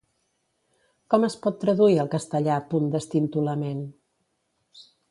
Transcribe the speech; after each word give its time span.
Com 1.13 1.27
es 1.27 1.35
pot 1.43 1.59
traduir 1.65 1.99
al 2.05 2.11
castellà 2.17 2.57
punt 2.73 2.91
d'estintolament? 2.97 3.89